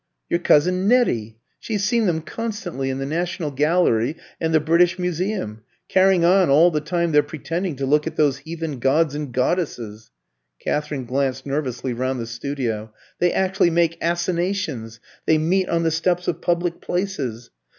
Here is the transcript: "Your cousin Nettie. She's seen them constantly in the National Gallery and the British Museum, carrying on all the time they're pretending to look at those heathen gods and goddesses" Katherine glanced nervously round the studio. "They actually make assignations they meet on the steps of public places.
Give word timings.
"Your 0.31 0.39
cousin 0.39 0.87
Nettie. 0.87 1.37
She's 1.59 1.83
seen 1.83 2.07
them 2.07 2.21
constantly 2.21 2.89
in 2.89 2.97
the 2.97 3.05
National 3.05 3.51
Gallery 3.51 4.15
and 4.39 4.51
the 4.51 4.59
British 4.59 4.97
Museum, 4.97 5.61
carrying 5.89 6.25
on 6.25 6.49
all 6.49 6.71
the 6.71 6.81
time 6.81 7.11
they're 7.11 7.21
pretending 7.21 7.75
to 7.75 7.85
look 7.85 8.07
at 8.07 8.15
those 8.15 8.39
heathen 8.39 8.79
gods 8.79 9.13
and 9.13 9.31
goddesses" 9.31 10.09
Katherine 10.59 11.05
glanced 11.05 11.45
nervously 11.45 11.93
round 11.93 12.19
the 12.19 12.25
studio. 12.25 12.91
"They 13.19 13.31
actually 13.31 13.69
make 13.69 13.99
assignations 14.01 14.99
they 15.27 15.37
meet 15.37 15.69
on 15.69 15.83
the 15.83 15.91
steps 15.91 16.27
of 16.27 16.41
public 16.41 16.81
places. 16.81 17.51